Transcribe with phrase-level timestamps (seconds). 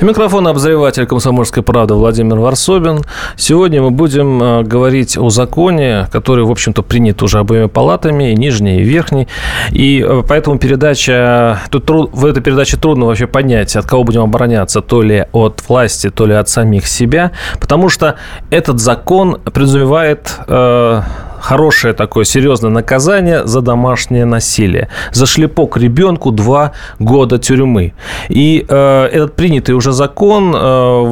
[0.00, 3.00] Микрофон обозреватель «Комсомольской правды» Владимир Варсобин.
[3.36, 8.36] Сегодня мы будем э, говорить о законе, который, в общем-то, принят уже обоими палатами, и
[8.36, 9.26] нижней, и верхней.
[9.72, 11.58] И э, поэтому передача...
[11.70, 16.10] Тут в этой передаче трудно вообще понять, от кого будем обороняться, то ли от власти,
[16.10, 18.14] то ли от самих себя, потому что
[18.50, 21.02] этот закон подразумевает э,
[21.40, 24.88] хорошее такое серьезное наказание за домашнее насилие.
[25.12, 27.92] За шлепок ребенку два года тюрьмы.
[28.28, 31.02] И э, этот принятый уже закон э,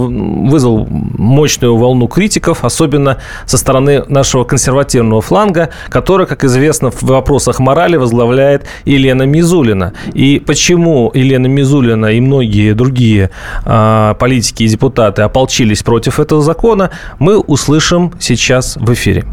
[0.49, 7.59] вызвал мощную волну критиков, особенно со стороны нашего консервативного фланга, который, как известно, в вопросах
[7.59, 9.93] морали возглавляет Елена Мизулина.
[10.15, 13.31] И почему Елена Мизулина и многие другие
[13.65, 19.25] э, политики и депутаты ополчились против этого закона, мы услышим сейчас в эфире.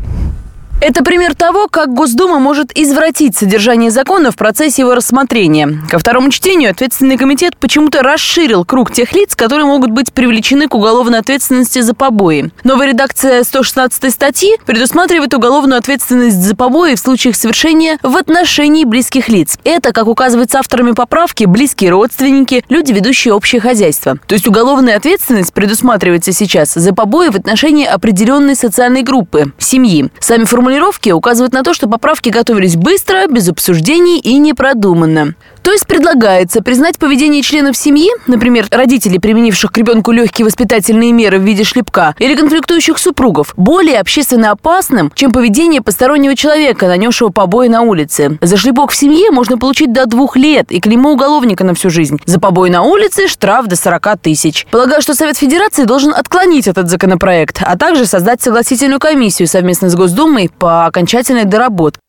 [0.85, 5.79] Это пример того, как Госдума может извратить содержание закона в процессе его рассмотрения.
[5.89, 10.75] Ко второму чтению ответственный комитет почему-то расширил круг тех лиц, которые могут быть привлечены к
[10.75, 12.51] уголовной ответственности за побои.
[12.65, 19.29] Новая редакция 116 статьи предусматривает уголовную ответственность за побои в случаях совершения в отношении близких
[19.29, 19.57] лиц.
[19.63, 24.17] Это, как указывается авторами поправки, близкие родственники, люди, ведущие общее хозяйство.
[24.27, 30.11] То есть уголовная ответственность предусматривается сейчас за побои в отношении определенной социальной группы– семьи.
[30.19, 35.35] Сами формулировки формулировки указывают на то, что поправки готовились быстро, без обсуждений и непродуманно.
[35.63, 41.39] То есть предлагается признать поведение членов семьи, например, родителей, применивших к ребенку легкие воспитательные меры
[41.39, 47.69] в виде шлепка, или конфликтующих супругов, более общественно опасным, чем поведение постороннего человека, нанесшего побои
[47.69, 48.37] на улице.
[48.41, 52.19] За шлепок в семье можно получить до двух лет и клеймо уголовника на всю жизнь.
[52.25, 54.67] За побои на улице штраф до 40 тысяч.
[54.69, 59.95] Полагаю, что Совет Федерации должен отклонить этот законопроект, а также создать согласительную комиссию совместно с
[59.95, 62.02] Госдумой по окончательной доработке.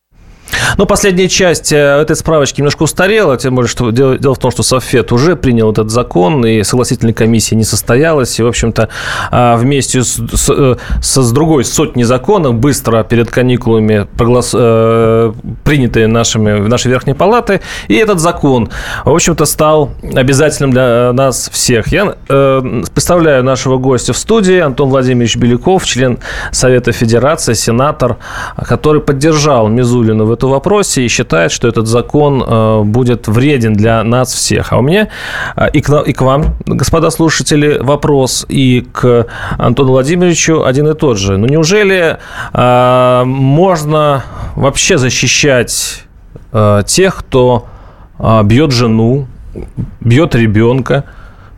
[0.76, 4.50] Но последняя часть э, этой справочки немножко устарела, тем более, что дело, дело в том,
[4.50, 8.88] что Софет уже принял этот закон, и согласительной комиссии не состоялась, и, в общем-то,
[9.30, 15.32] а, вместе с, с, э, с другой сотней законов быстро перед каникулами проголос, э,
[15.64, 18.70] принятые нашими, нашей Верхней Палаты, и этот закон,
[19.04, 21.88] в общем-то, стал обязательным для нас всех.
[21.88, 26.18] Я э, представляю нашего гостя в студии, Антон Владимирович Беляков, член
[26.52, 28.16] Совета Федерации, сенатор,
[28.56, 34.02] который поддержал Мизулину в этом вопросе и считает, что этот закон э, будет вреден для
[34.04, 34.72] нас всех.
[34.72, 35.08] А у меня
[35.56, 39.26] э, и к, и к вам, господа слушатели, вопрос, и к
[39.58, 41.36] Антону Владимировичу один и тот же.
[41.38, 42.18] Ну, неужели
[42.52, 44.24] э, можно
[44.56, 46.04] вообще защищать
[46.86, 47.66] тех, кто
[48.44, 49.26] бьет жену,
[50.00, 51.04] бьет ребенка,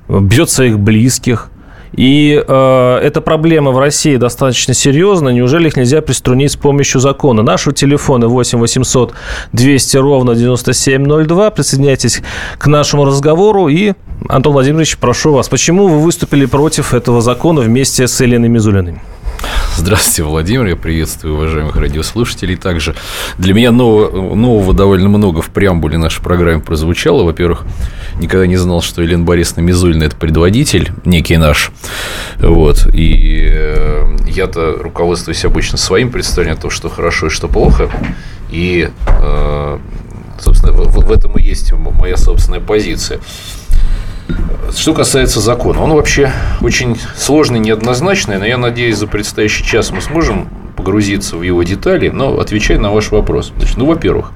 [0.09, 1.51] бьет своих близких,
[1.97, 5.31] и э, эта проблема в России достаточно серьезна.
[5.31, 7.43] Неужели их нельзя приструнить с помощью закона?
[7.43, 9.15] Наши телефоны 8 800
[9.53, 11.51] 200 ровно 9702.
[11.51, 12.23] Присоединяйтесь
[12.59, 13.69] к нашему разговору.
[13.69, 13.95] И,
[14.29, 19.01] Антон Владимирович, прошу вас, почему вы выступили против этого закона вместе с Еленой Мизулиной?
[19.77, 20.67] Здравствуйте, Владимир.
[20.67, 22.57] Я приветствую уважаемых радиослушателей.
[22.57, 22.95] Также
[23.37, 27.25] для меня нового, нового довольно много в преамбуле нашей программы прозвучало.
[27.25, 27.65] Во-первых,
[28.19, 31.71] никогда не знал, что Елена Борисовна Мизулина– это предводитель, некий наш.
[32.39, 32.87] Вот.
[32.93, 37.91] И э, я-то руководствуюсь обычно своим представлением о том, что хорошо и что плохо.
[38.51, 39.79] И, э,
[40.41, 43.21] собственно, в, в этом и есть моя собственная позиция.
[44.75, 50.01] Что касается закона, он вообще очень сложный, неоднозначный, но я надеюсь, за предстоящий час мы
[50.01, 53.53] сможем погрузиться в его детали, но отвечая на ваш вопрос.
[53.57, 54.33] Значит, ну, во-первых,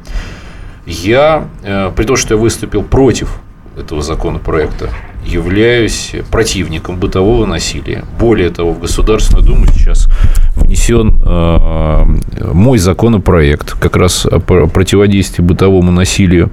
[0.87, 3.41] я, э, при том, что я выступил против
[3.77, 4.91] этого законопроекта,
[5.25, 8.05] являюсь противником бытового насилия.
[8.19, 10.09] Более того, в Государственную Думу сейчас
[10.57, 12.05] внесен э,
[12.53, 16.51] мой законопроект как раз о противодействии бытовому насилию.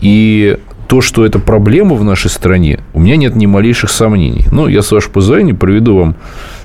[0.00, 0.58] И
[0.90, 4.46] то, что это проблема в нашей стране, у меня нет ни малейших сомнений.
[4.50, 6.16] Ну, я, с вашего позволения, приведу вам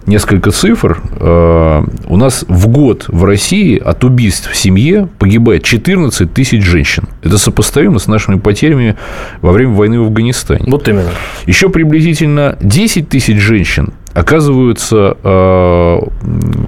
[0.08, 1.00] несколько цифр.
[1.20, 7.08] Э, у нас в год в России от убийств в семье погибает 14 тысяч женщин.
[7.22, 8.96] Это сопоставимо с нашими потерями
[9.42, 10.72] во время войны в Афганистане.
[10.72, 11.12] Вот именно.
[11.46, 16.00] Еще приблизительно 10 тысяч женщин оказываются э,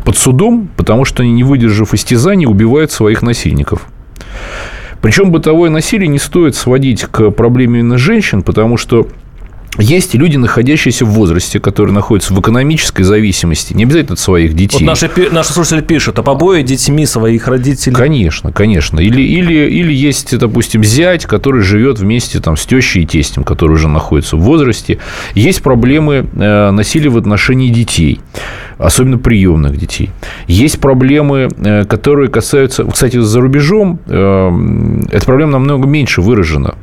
[0.05, 3.87] под судом, потому что они, не выдержав истязаний, убивают своих насильников.
[5.01, 9.07] Причем бытовое насилие не стоит сводить к проблеме именно женщин, потому что
[9.79, 14.79] есть люди, находящиеся в возрасте, которые находятся в экономической зависимости, не обязательно от своих детей.
[14.79, 17.95] Вот наши, наши слушатели пишут, а побои детьми своих родителей.
[17.95, 18.99] Конечно, конечно.
[18.99, 23.73] Или, или, или есть, допустим, зять, который живет вместе там, с тещей и тестем, который
[23.73, 24.97] уже находится в возрасте.
[25.35, 28.19] Есть проблемы э, насилия в отношении детей
[28.77, 30.11] особенно приемных детей.
[30.47, 32.83] Есть проблемы, э, которые касаются...
[32.85, 36.75] Кстати, за рубежом э, эта проблема намного меньше выражена.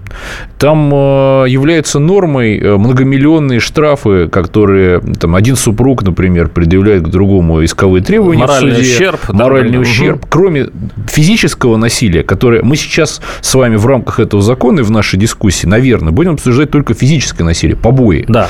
[0.58, 8.02] Там э, является нормой многомиллионные штрафы, которые там, один супруг, например, предъявляет к другому исковые
[8.02, 8.94] требования Моральный в суде.
[8.94, 9.20] ущерб.
[9.28, 10.18] Моральный да, ущерб.
[10.18, 10.26] Угу.
[10.30, 10.68] Кроме
[11.06, 15.66] физического насилия, которое мы сейчас с вами в рамках этого закона и в нашей дискуссии,
[15.66, 18.24] наверное, будем обсуждать только физическое насилие, побои.
[18.28, 18.48] Да.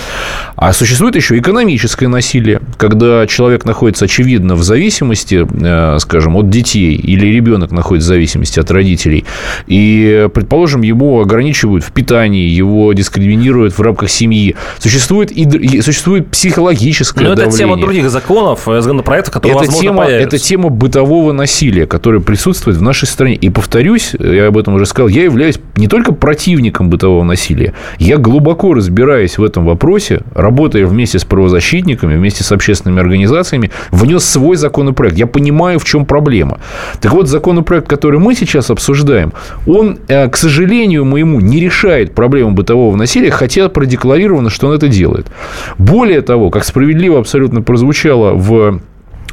[0.57, 6.95] А существует еще экономическое насилие, когда человек находится, очевидно, в зависимости, э, скажем, от детей,
[6.95, 9.25] или ребенок находится в зависимости от родителей,
[9.67, 17.25] и, предположим, ему ограничивают в питании, его дискриминируют в рамках семьи, существует, и, существует психологическое
[17.25, 17.49] Но давление.
[17.49, 22.21] это тема других законов, э, законопроектов, которые, это возможно, тема, Это тема бытового насилия, которое
[22.21, 23.35] присутствует в нашей стране.
[23.35, 28.17] И, повторюсь, я об этом уже сказал, я являюсь не только противником бытового насилия, я
[28.17, 34.25] глубоко разбираюсь в этом вопросе, работая вместе с правозащитниками, вместе с общественными организациями, организациями, внес
[34.25, 35.19] свой законопроект.
[35.19, 36.59] Я понимаю, в чем проблема.
[37.01, 39.33] Так вот, законопроект, который мы сейчас обсуждаем,
[39.67, 44.89] он, э, к сожалению моему, не решает проблему бытового насилия, хотя продекларировано, что он это
[44.89, 45.27] делает.
[45.79, 48.81] Более того, как справедливо абсолютно прозвучало в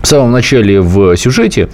[0.04, 1.68] самом начале в сюжете,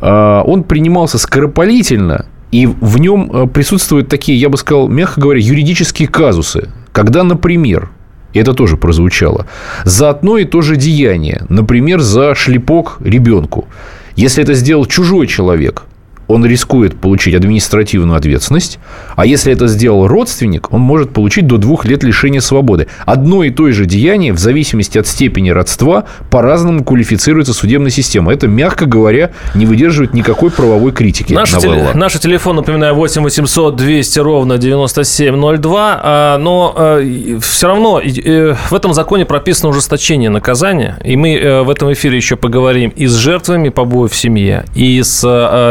[0.00, 5.40] э, он принимался скоропалительно, и в нем э, присутствуют такие, я бы сказал, мягко говоря,
[5.40, 6.68] юридические казусы.
[6.92, 7.90] Когда, например,
[8.34, 9.46] это тоже прозвучало,
[9.84, 13.66] за одно и то же деяние, например, за шлепок ребенку.
[14.16, 15.84] Если это сделал чужой человек,
[16.28, 18.78] он рискует получить административную ответственность,
[19.14, 22.88] а если это сделал родственник, он может получить до двух лет лишения свободы.
[23.04, 28.32] Одно и то же деяние, в зависимости от степени родства, по-разному квалифицируется судебная система.
[28.32, 31.32] Это, мягко говоря, не выдерживает никакой правовой критики.
[31.32, 38.00] Наш, теле, наш телефон, напоминаю, 8 800 200 ровно 9702, а, но а, все равно
[38.00, 42.90] э, в этом законе прописано ужесточение наказания, и мы э, в этом эфире еще поговорим
[42.90, 45.26] и с жертвами побоев в семье, и с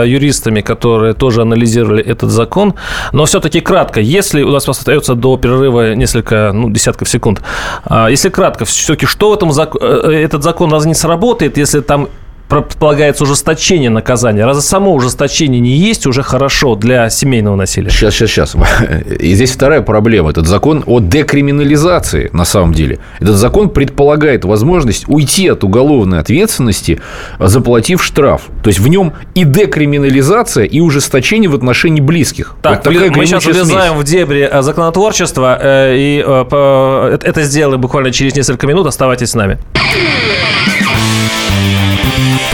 [0.05, 2.73] юристами юристами, которые тоже анализировали этот закон.
[3.13, 7.41] Но все-таки кратко, если у нас остается до перерыва несколько ну, десятков секунд,
[7.85, 9.75] а, если кратко, все-таки что в этом зак...
[9.81, 12.07] Э, этот закон разве не сработает, если там
[12.49, 14.45] предполагается ужесточение наказания.
[14.45, 17.89] Разве само ужесточение не есть уже хорошо для семейного насилия?
[17.89, 18.55] Сейчас, сейчас, сейчас.
[19.19, 20.29] И здесь вторая проблема.
[20.29, 22.99] Этот закон о декриминализации, на самом деле.
[23.19, 27.01] Этот закон предполагает возможность уйти от уголовной ответственности,
[27.39, 28.43] заплатив штраф.
[28.63, 32.55] То есть в нем и декриминализация, и ужесточение в отношении близких.
[32.61, 38.11] Так, вот мы сейчас влезаем в дебри э, законотворчества, э, и э, это сделаем буквально
[38.11, 38.87] через несколько минут.
[38.87, 39.57] Оставайтесь с нами.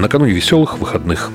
[0.00, 1.30] накануне веселых выходных.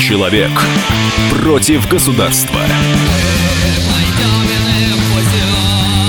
[0.00, 0.50] Человек
[1.42, 2.60] против государства.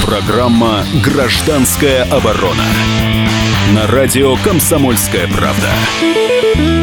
[0.06, 2.66] Программа «Гражданская оборона».
[3.74, 6.79] На радио «Комсомольская правда».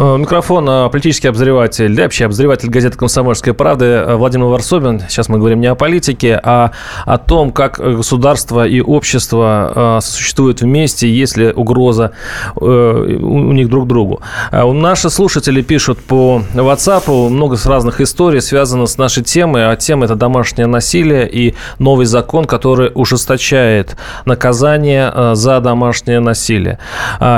[0.00, 5.00] Э, микрофон э, политический обозреватель, да, вообще обозреватель газеты «Комсомольская правда» э, Владимир Варсобин.
[5.08, 6.70] Сейчас мы говорим не о политике, а
[7.04, 12.12] о том, как государство и общество существуют вместе, если угроза
[12.54, 14.20] у них друг другу.
[14.52, 20.14] Наши слушатели пишут по WhatsApp много разных историй, связанных с нашей темой, а тема– это
[20.14, 26.78] домашнее насилие и новый закон, который ужесточает наказание за домашнее насилие.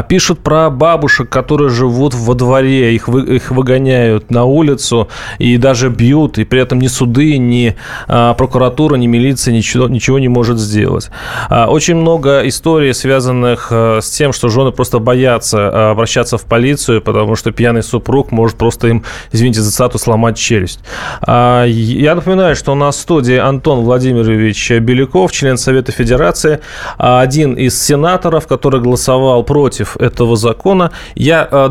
[0.08, 5.56] Пишут про бабушек, которые живут во дворе дворе, их, вы, их выгоняют на улицу и
[5.56, 7.76] даже бьют, и при этом ни суды, ни
[8.08, 11.10] а, прокуратура, ни милиция ничего, ничего не может сделать.
[11.48, 16.44] А, очень много историй, связанных а, с тем, что жены просто боятся а, обращаться в
[16.44, 20.80] полицию, потому что пьяный супруг может просто им, извините за цитату, сломать челюсть.
[21.22, 26.58] А, я напоминаю, что у нас в студии Антон Владимирович Беляков, член Совета Федерации,
[26.98, 30.90] а, один из сенаторов, который голосовал против этого закона.
[31.14, 31.68] Я а,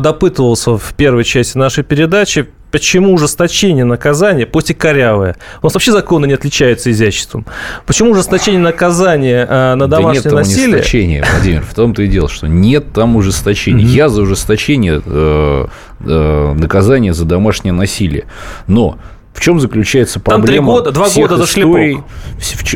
[0.60, 5.92] допытывался в первой части нашей передачи, почему ужесточение наказания, пусть и корявое, у нас вообще
[5.92, 7.46] законы не отличаются изяществом.
[7.86, 10.68] Почему ужесточение наказания э, на домашнее да нет насилие?
[10.76, 13.84] ужесточения, Владимир, в том-то и дело, что нет там ужесточения.
[13.84, 15.66] Я за ужесточение э,
[16.00, 18.24] э, наказания за домашнее насилие.
[18.66, 18.98] Но
[19.34, 20.46] в чем заключается проблема?
[20.46, 22.04] Там три года, два года за шлепок.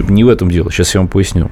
[0.08, 1.50] Не в этом дело, сейчас я вам поясню.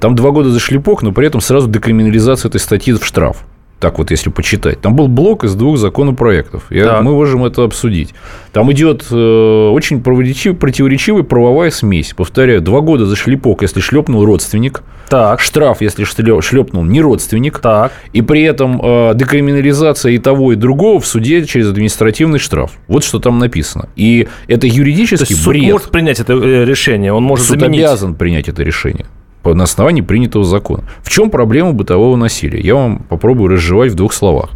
[0.00, 3.44] Там два года за шлепок, но при этом сразу декриминализация этой статьи в штраф
[3.82, 4.80] так вот, если почитать.
[4.80, 6.62] Там был блок из двух законопроектов.
[6.70, 8.14] Я, мы можем это обсудить.
[8.52, 12.14] Там идет э, очень противоречивая правовая смесь.
[12.16, 14.84] Повторяю, два года за шлепок, если шлепнул родственник.
[15.08, 15.40] Так.
[15.40, 17.58] Штраф, если шлепнул не родственник.
[17.58, 17.92] Так.
[18.12, 22.70] И при этом э, декриминализация и того, и другого в суде через административный штраф.
[22.86, 23.88] Вот что там написано.
[23.96, 25.62] И это юридически То есть бред.
[25.62, 27.80] Суд может принять это э, решение, он может суд заменить.
[27.80, 29.06] обязан принять это решение
[29.44, 30.84] на основании принятого закона.
[31.02, 32.60] В чем проблема бытового насилия?
[32.60, 34.50] Я вам попробую разжевать в двух словах.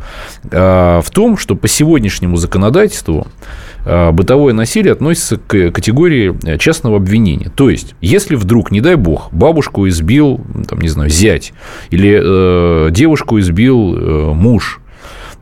[0.51, 3.27] А, в том, что по сегодняшнему законодательству
[3.85, 7.51] а, бытовое насилие относится к категории э, частного обвинения.
[7.55, 11.53] То есть, если вдруг, не дай бог, бабушку избил, там, не знаю, зять,
[11.91, 14.81] или э, девушку избил э, муж,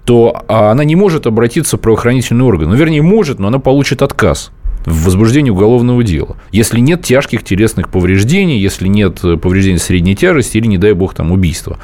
[0.04, 2.68] то а, она не может обратиться в правоохранительный орган.
[2.68, 4.50] Ну, вернее, может, но она получит отказ
[4.84, 6.36] в возбуждении уголовного дела.
[6.52, 11.14] Если нет тяжких телесных повреждений, если нет э, повреждений средней тяжести или, не дай бог,
[11.14, 11.78] там, убийства.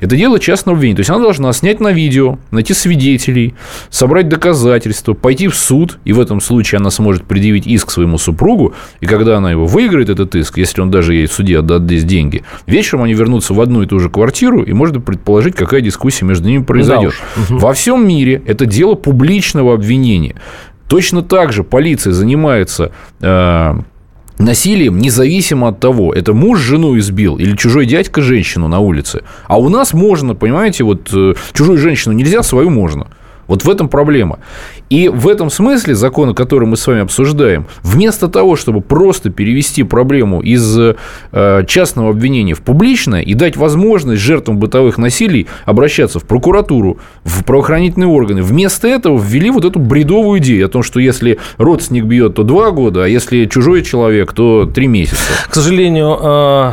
[0.00, 0.96] Это дело частного обвинения.
[0.96, 3.54] То есть, она должна снять на видео, найти свидетелей,
[3.90, 8.74] собрать доказательства, пойти в суд, и в этом случае она сможет предъявить иск своему супругу,
[9.00, 12.04] и когда она его выиграет, этот иск, если он даже ей в суде отдаст здесь
[12.04, 16.24] деньги, вечером они вернутся в одну и ту же квартиру, и можно предположить, какая дискуссия
[16.24, 17.14] между ними произойдет.
[17.48, 20.36] Да Во всем мире это дело публичного обвинения.
[20.92, 23.74] Точно так же полиция занимается э,
[24.36, 29.22] насилием, независимо от того, это муж жену избил или чужой дядька женщину на улице.
[29.46, 33.06] А у нас можно, понимаете, вот э, чужую женщину нельзя, свою можно.
[33.46, 34.40] Вот в этом проблема.
[34.92, 39.84] И в этом смысле закон, который мы с вами обсуждаем, вместо того, чтобы просто перевести
[39.84, 46.24] проблему из э, частного обвинения в публичное и дать возможность жертвам бытовых насилий обращаться в
[46.24, 51.38] прокуратуру, в правоохранительные органы, вместо этого ввели вот эту бредовую идею о том, что если
[51.56, 55.22] родственник бьет, то два года, а если чужой человек, то три месяца.
[55.48, 56.72] К сожалению, э,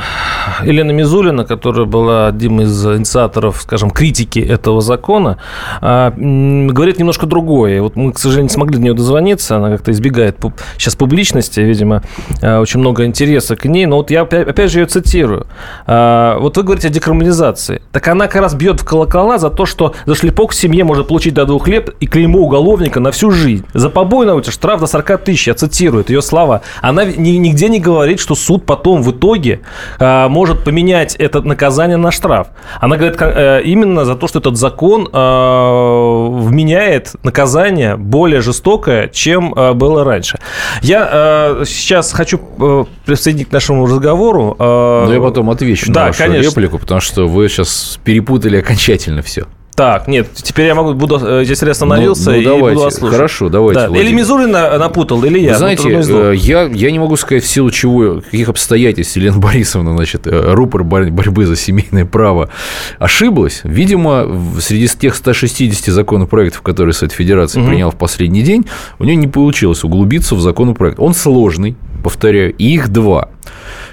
[0.66, 5.38] Елена Мизулина, которая была одним из инициаторов, скажем, критики этого закона,
[5.82, 7.82] э, говорит немножко другое.
[7.82, 9.58] Вот мы мы, к сожалению, не смогли до нее дозвониться.
[9.58, 10.38] Она как-то избегает
[10.78, 12.02] сейчас публичности, видимо,
[12.42, 13.86] э, очень много интереса к ней.
[13.86, 15.46] Но вот я опять же ее цитирую.
[15.86, 17.82] Э, вот вы говорите о декриминализации.
[17.92, 21.04] Так она как раз бьет в колокола за то, что за шлепок в семье можно
[21.04, 23.66] получить до двух лет и клеймо уголовника на всю жизнь.
[23.74, 25.48] За побой на улице штраф до 40 тысяч.
[25.48, 26.62] Я цитирую ее слова.
[26.82, 29.62] Она нигде не говорит, что суд потом в итоге
[30.00, 32.48] э, может поменять это наказание на штраф.
[32.80, 33.20] Она говорит
[33.66, 40.40] именно за то, что этот закон вменяет наказание более жестокое, чем э, было раньше.
[40.82, 44.56] Я э, сейчас хочу э, присоединить к нашему разговору.
[44.58, 46.50] Но я потом отвечу да, на вашу конечно.
[46.50, 49.46] реплику, потому что вы сейчас перепутали окончательно все.
[49.80, 52.96] Так, нет, теперь я могу, буду, э, здесь остановился ну, ну, и давайте, буду вас
[52.96, 53.16] слушать.
[53.16, 53.88] Хорошо, давайте.
[53.88, 53.98] Да.
[53.98, 55.54] Или Мизулина напутал, или я.
[55.54, 59.96] Вы знаете, ну, я, я не могу сказать в силу чего, каких обстоятельств Елена Борисовна,
[59.96, 62.50] значит, э, рупор борьбы за семейное право
[62.98, 63.62] ошиблась.
[63.64, 64.28] Видимо,
[64.60, 67.70] среди тех 160 законопроектов, которые Совет Федерации угу.
[67.70, 68.66] принял в последний день,
[69.00, 71.00] у нее не получилось углубиться в законопроект.
[71.00, 73.30] Он сложный, повторяю, и их два.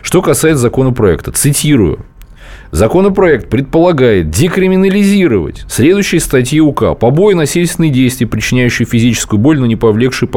[0.03, 2.01] Что касается законопроекта, цитирую,
[2.71, 6.99] Законопроект предполагает декриминализировать следующие статьи УК.
[6.99, 10.29] Побои, насильственные действия, причиняющие физическую боль, но не повлекшие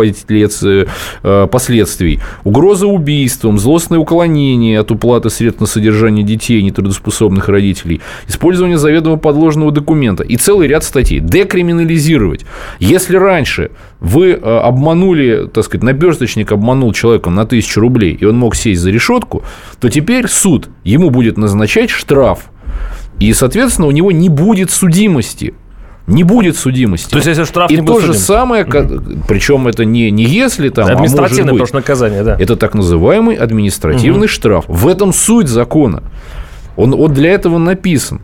[1.23, 2.19] э, последствий.
[2.43, 9.71] Угроза убийством, злостное уклонение от уплаты средств на содержание детей нетрудоспособных родителей, использование заведомо подложного
[9.71, 11.19] документа и целый ряд статей.
[11.19, 12.45] Декриминализировать.
[12.79, 18.37] Если раньше вы э, обманули, так сказать, наперсточник обманул человека на тысячу рублей, и он
[18.37, 19.43] мог сесть за решетку,
[19.79, 22.18] то теперь суд ему будет назначать штраф.
[23.19, 25.53] И, соответственно, у него не будет судимости.
[26.07, 27.09] Не будет судимости.
[27.09, 28.25] То есть, если штраф и не будет то же судим.
[28.25, 32.35] самое, mm причем это не, не если там, Административное а может быть, наказание, да.
[32.39, 34.65] Это так называемый административный mm штраф.
[34.67, 36.03] В этом суть закона.
[36.77, 38.21] Он, он для этого написан.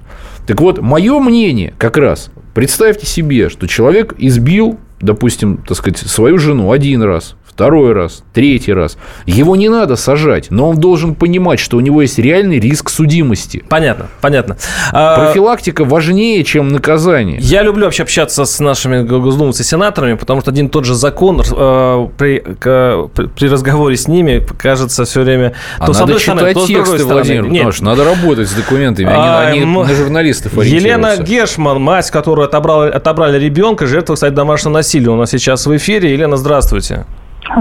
[0.48, 6.38] Так вот, мое мнение как раз, представьте себе, что человек избил допустим, так сказать, свою
[6.38, 8.98] жену один раз, второй раз, третий раз.
[9.26, 13.64] Его не надо сажать, но он должен понимать, что у него есть реальный риск судимости.
[13.70, 14.58] Понятно, понятно.
[14.92, 17.38] А, Профилактика важнее, чем наказание.
[17.40, 20.96] Я люблю вообще общаться с нашими госдумовцами и сенаторами, потому что один и тот же
[20.96, 25.54] закон э, при, к, при разговоре с ними кажется все время...
[25.80, 27.52] А то надо с одной читать стороны, тексты, то Владимир, Нет.
[27.52, 32.50] потому что надо работать с документами, а, они, они на журналистов Елена Гешман, мать, которую
[32.50, 36.12] отобрали, отобрали ребенка, жертва, кстати, домашнего насилия у нас сейчас в эфире.
[36.12, 37.06] Елена, здравствуйте.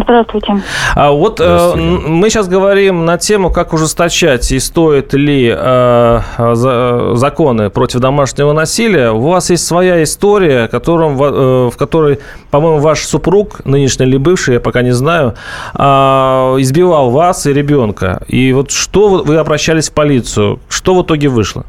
[0.03, 0.63] Здравствуйте.
[0.95, 2.09] А вот э, Здравствуйте.
[2.09, 6.21] мы сейчас говорим на тему, как ужесточать и стоит ли э,
[6.55, 9.11] за, законы против домашнего насилия.
[9.11, 14.55] У вас есть своя история, которым, э, в которой, по-моему, ваш супруг, нынешний или бывший,
[14.55, 15.35] я пока не знаю,
[15.75, 18.23] э, избивал вас и ребенка.
[18.27, 20.61] И вот что вы обращались в полицию?
[20.69, 21.67] Что в итоге вышло?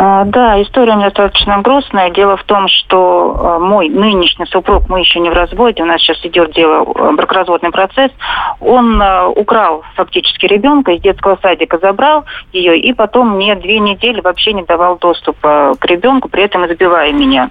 [0.00, 2.10] А, да, история у меня достаточно грустная.
[2.10, 6.00] Дело в том, что а, мой нынешний супруг, мы еще не в разводе, у нас
[6.00, 8.12] сейчас идет дело, а, бракоразводный процесс,
[8.60, 9.02] он
[9.34, 14.62] украл фактически ребенка из детского садика, забрал ее, и потом мне две недели вообще не
[14.62, 17.50] давал доступа к ребенку, при этом избивая меня.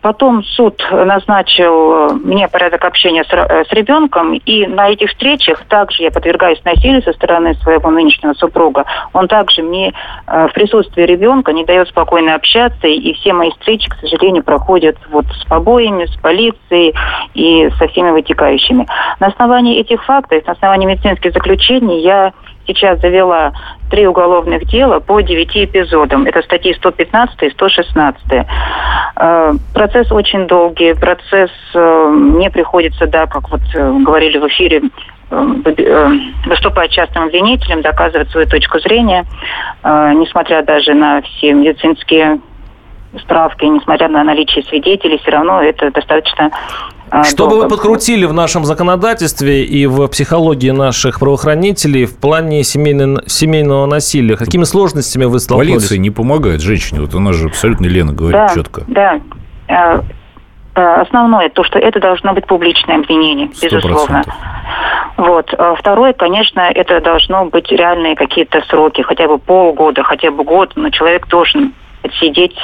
[0.00, 6.10] Потом суд назначил мне порядок общения с, с ребенком, и на этих встречах также я
[6.12, 8.84] подвергаюсь насилию со стороны своего нынешнего супруга.
[9.12, 9.92] Он также мне
[10.26, 15.26] в присутствии ребенка не дает спокойно общаться, и все мои встречи, к сожалению, проходят вот
[15.26, 16.94] с побоями, с полицией
[17.34, 18.86] и со всеми вытекающими.
[19.18, 22.32] На основании этих фактов, на основании медицинских заключений я
[22.68, 23.52] сейчас завела
[23.90, 26.26] три уголовных дела по девяти эпизодам.
[26.26, 28.22] Это статьи 115 и 116.
[29.16, 34.82] Э, процесс очень долгий, процесс э, не приходится, да, как вот э, говорили в эфире,
[36.46, 39.26] выступать частным обвинителем, доказывать свою точку зрения,
[39.84, 42.40] несмотря даже на все медицинские
[43.20, 46.50] справки, несмотря на наличие свидетелей, все равно это достаточно
[47.24, 53.22] Что бы вы подкрутили в нашем законодательстве и в психологии наших правоохранителей в плане семейной,
[53.26, 54.36] семейного насилия?
[54.36, 55.74] Какими сложностями вы столкнулись?
[55.74, 57.00] Полиция не помогает женщине.
[57.00, 58.84] Вот у нас же абсолютно Лена говорит да, четко.
[58.88, 59.20] Да,
[59.68, 60.04] а,
[60.74, 63.64] а, Основное то, что это должно быть публичное обвинение, 100%.
[63.64, 64.24] безусловно.
[65.16, 65.52] Вот.
[65.78, 70.90] Второе, конечно, это должно быть реальные какие-то сроки, хотя бы полгода, хотя бы год, но
[70.90, 71.72] человек должен
[72.20, 72.56] сидеть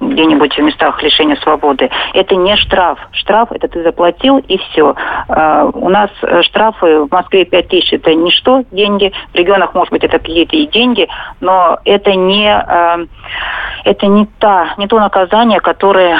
[0.00, 1.90] где-нибудь в местах лишения свободы.
[2.14, 2.98] Это не штраф.
[3.12, 4.94] Штраф это ты заплатил и все.
[5.28, 9.12] Uh, у нас э, штрафы в Москве 5 тысяч это ничто деньги.
[9.32, 11.08] В регионах, может быть, это какие-то и деньги,
[11.40, 13.08] но это не, uh,
[13.84, 16.18] это не, та, не то наказание, которое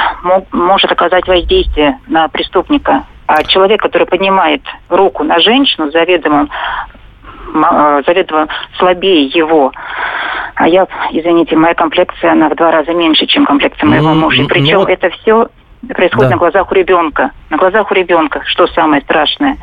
[0.52, 3.04] может оказать воздействие на преступника.
[3.26, 6.48] А человек, который поднимает руку на женщину заведомо
[8.06, 9.72] заведомо слабее его.
[10.54, 14.44] А я, извините, моя комплекция, она в два раза меньше, чем комплекция моего ну, мужа.
[14.48, 14.90] Причем ну, вот...
[14.90, 15.48] это все
[15.88, 16.37] происходит да.
[16.37, 17.31] на глазах у ребенка.
[17.49, 19.57] На глазах у ребенка, что самое страшное.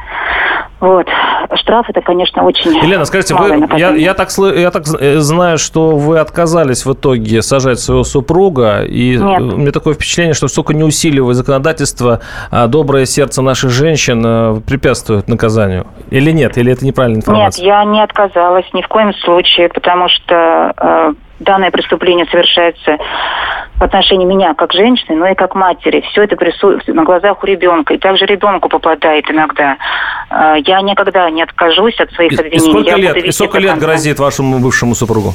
[0.79, 1.07] Вот.
[1.55, 2.75] Штраф это, конечно, очень.
[2.83, 7.41] Елена, скажите, вы, я, я, так, я так э, знаю, что вы отказались в итоге
[7.41, 9.41] сажать своего супруга, и Нет.
[9.41, 14.61] у меня такое впечатление, что столько не усиливая законодательство, а доброе сердце наших женщин э,
[14.67, 15.87] препятствует наказанию.
[16.11, 16.57] Или нет?
[16.57, 17.63] Или это неправильная информация?
[17.63, 22.97] Нет, я не отказалась ни в коем случае, потому что э, данное преступление совершается
[23.79, 26.01] в отношении меня как женщины, но и как матери.
[26.11, 27.93] Все это присутствует на глазах у ребенка.
[27.93, 29.77] И также ребенку попадает иногда.
[30.29, 32.57] А, я никогда не откажусь от своих обвинений.
[32.57, 35.33] И сколько, лет, и сколько лет грозит вашему бывшему супругу?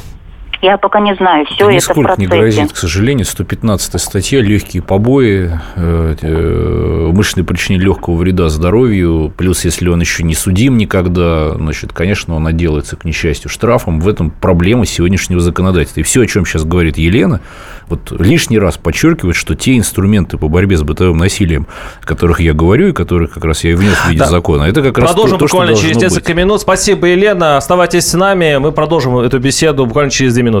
[0.63, 1.45] Я пока не знаю.
[1.45, 3.25] Все это Нисколько не грозит, к сожалению.
[3.25, 10.23] 115 статья, легкие побои, э, э, умышленное причинение легкого вреда здоровью, плюс если он еще
[10.23, 13.99] не судим никогда, значит, конечно, он отделается, к несчастью, штрафом.
[13.99, 15.99] В этом проблема сегодняшнего законодательства.
[15.99, 17.41] И все, о чем сейчас говорит Елена,
[17.89, 21.67] вот лишний раз подчеркивает, что те инструменты по борьбе с бытовым насилием,
[22.01, 24.27] о которых я говорю, и которых как раз я и внес в виде да.
[24.27, 26.37] закона, это как раз Продолжим то, буквально через несколько быть.
[26.37, 26.61] минут.
[26.61, 27.57] Спасибо, Елена.
[27.57, 28.55] Оставайтесь с нами.
[28.59, 30.52] Мы продолжим эту беседу буквально через две минуты.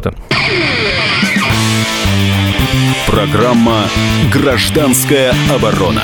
[3.05, 3.87] Программа
[4.31, 6.03] «Гражданская оборона».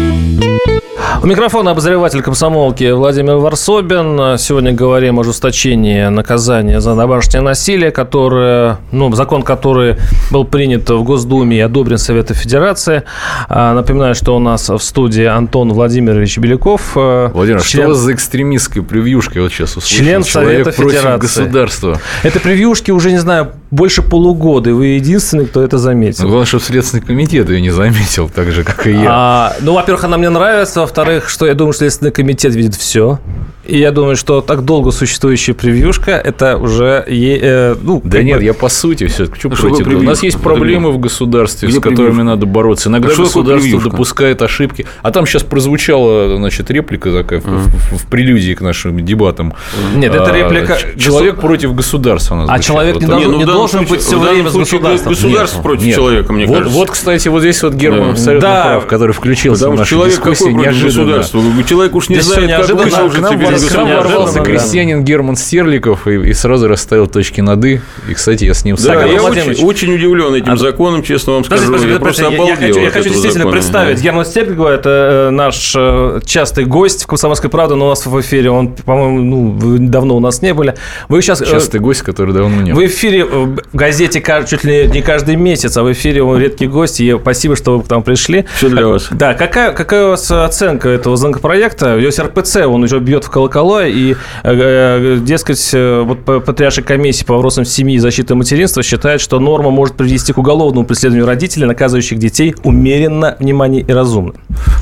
[1.23, 4.37] У микрофона обозреватель комсомолки Владимир Варсобин.
[4.39, 9.97] Сегодня говорим о ужесточении наказания за домашнее насилие, которое, ну, закон, который
[10.31, 13.03] был принят в Госдуме и одобрен Советом Федерации.
[13.49, 16.93] А, напоминаю, что у нас в студии Антон Владимирович Беляков.
[16.95, 17.83] Э, Владимир, член...
[17.83, 19.35] что у вас за экстремистская превьюшка?
[19.35, 20.03] Я вот сейчас услышал.
[20.03, 21.17] Член Совета Федерации.
[21.17, 22.01] государства.
[22.23, 26.23] Это превьюшки уже, не знаю, больше полугода, и вы единственный, кто это заметил.
[26.23, 29.07] Ну, главное, что Следственный комитет ее не заметил, так же, как и я.
[29.09, 33.19] А, ну, во-первых, она мне нравится, во-вторых, что я думаю, что Следственный комитет видит все.
[33.65, 37.05] И я думаю, что так долго существующая превьюшка, это уже...
[37.07, 39.87] Е, э, ну, да нет, бы- я по сути все что А против.
[39.87, 40.97] У нас есть Это проблемы где?
[40.97, 42.23] в государстве, Где с которыми превьюшка?
[42.23, 42.89] надо бороться.
[42.89, 44.87] Иногда А государство допускает ошибки.
[45.03, 49.53] А там сейчас прозвучала, значит, реплика такая в, в- в прелюдии к нашим дебатам.
[49.95, 50.75] Нет, это А, реплика...
[50.77, 52.43] ч- Человек против государства.
[52.49, 54.79] А человек не должен- ну, данном должен случае- быть всё в данном время с случае
[54.79, 55.11] государством.
[55.13, 55.95] Государство Нет, против нет.
[55.95, 56.77] человека, мне вот, кажется.
[56.77, 58.11] Вот, кстати, вот здесь вот Герман Да.
[58.11, 58.63] абсолютно Да.
[58.63, 60.87] прав, который включился Потому в нашу человек дискуссию какой неожиданно.
[61.17, 61.41] государства?
[61.67, 62.83] Человек уж не Здесь знает, как неожиданно.
[62.83, 64.45] выслужиться К нам ворвался- К нам неожиданно, ворвался да.
[64.45, 67.81] крестьянин Герман Стерликов и, и сразу расставил точки над «и».
[68.09, 69.13] И, кстати, я с ним Да, согласен.
[69.13, 69.57] я Владимирович.
[69.59, 71.65] очень, очень удивлен этим А- законом, честно вам скажу.
[71.65, 73.51] Подождите, я просто я- обалдел я хочу, я хочу действительно закона.
[73.51, 73.97] представить.
[73.97, 74.03] Да.
[74.03, 78.19] Герман Стерлигова– это э, наш э, частый гость в «Комсомольской правде», но у нас в
[78.21, 78.49] эфире.
[78.51, 80.75] Он, по-моему, ну, давно у нас не были.
[81.09, 81.41] Вы сейчас...
[81.41, 83.25] э, Частый гость, который давно не В эфире
[83.71, 86.99] в газете чуть ли не каждый месяц, а в эфире он редкий гость.
[87.01, 88.45] И спасибо, что вы к нам пришли.
[88.55, 89.07] Все для вас.
[89.11, 91.95] Да, какая, какая у вас оценка этого законопроекта?
[91.95, 96.85] Весь РПЦ, он уже бьет в колокола, и, э, э, дескать, э, вот па- патриаршая
[96.85, 101.25] комиссия по вопросам семьи и защиты материнства считает, что норма может привести к уголовному преследованию
[101.25, 104.33] родителей, наказывающих детей умеренно, внимание и разумно.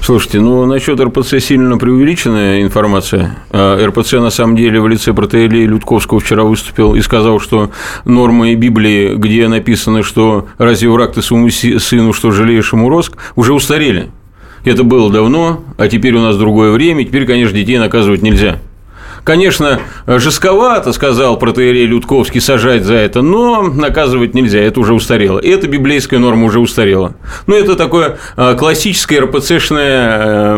[0.04, 3.38] Слушайте, ну насчет РПЦ сильно преувеличенная информация.
[3.54, 7.72] РПЦ на самом деле в лице протеолея Людковского вчера выступил и сказал, что
[8.06, 13.54] нормы Библии, где написано, что разве враг ты своему сыну, что жалеешь ему роск, уже
[13.54, 14.10] устарели.
[14.66, 18.60] Это было давно, а теперь у нас другое время, теперь, конечно, детей наказывать нельзя.
[19.24, 25.40] Конечно, жестковато, сказал протеерей Людковский, сажать за это, но наказывать нельзя, это уже устарело.
[25.40, 27.16] Эта библейская норма уже устарела.
[27.46, 30.58] Ну, это такое а, классическое РПЦшная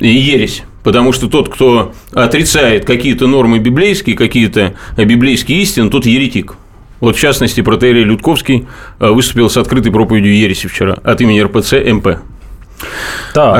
[0.00, 0.62] ересь.
[0.84, 6.54] Потому что тот, кто отрицает какие-то нормы библейские, какие-то библейские истины, тот еретик.
[7.00, 8.66] Вот, в частности, протеерей Людковский
[8.98, 12.18] э, выступил с открытой проповедью ереси вчера от имени РПЦ МП.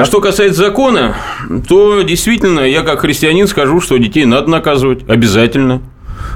[0.01, 1.17] А что касается закона,
[1.69, 5.83] то действительно я как христианин скажу, что детей надо наказывать обязательно.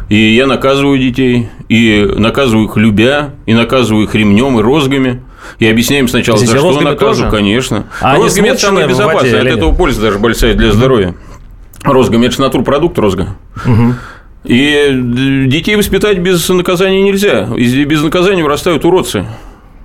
[0.08, 5.22] И я наказываю детей, и наказываю их любя, и наказываю их ремнем и розгами.
[5.58, 7.30] И объясняем сначала, за и что наказываю, тоже?
[7.30, 7.86] конечно.
[8.00, 11.14] А розгами это самое воде безопасное, от этого польза даже большая для здоровья.
[11.82, 13.36] Розгами– это же натурпродукт розга.
[14.44, 17.48] И э, детей воспитать без наказания нельзя.
[17.56, 19.26] И без наказания вырастают уродцы.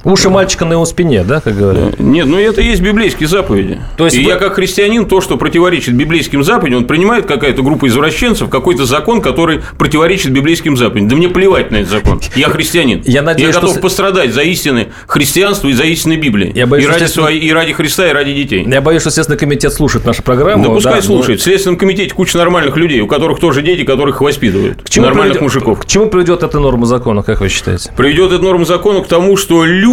[0.03, 1.99] Уши мальчика на его спине, да, как говорят?
[1.99, 3.79] Нет, ну это и есть библейские заповеди.
[3.97, 7.61] То есть и вы- я как христианин, то, что противоречит библейским заповедям, он принимает какая-то
[7.61, 11.09] группа извращенцев, какой-то закон, который противоречит библейским заповедям.
[11.09, 12.21] Да мне плевать на этот закон.
[12.35, 13.01] Я христианин.
[13.05, 16.51] Я надеюсь, готов что пострадать за истины христианства и за истины Библии.
[16.55, 18.65] Я боюсь, и, ради естественно- своей- и ради Христа, и ради детей.
[18.69, 20.63] Я боюсь, что Следственный комитет слушает нашу программу.
[20.63, 21.41] Да пускай да, но- слушает.
[21.41, 24.83] В Следственном комитете куча нормальных людей, у которых тоже дети, которых воспитывают.
[24.83, 25.79] К чему Нормальных приведет- мужиков.
[25.81, 27.91] К чему приведет эта норма закона, как вы считаете?
[27.97, 29.86] Приведет эта норма закона к тому, что люди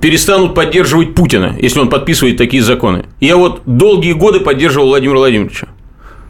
[0.00, 3.06] перестанут поддерживать Путина, если он подписывает такие законы.
[3.20, 5.68] Я вот долгие годы поддерживал Владимира Владимировича.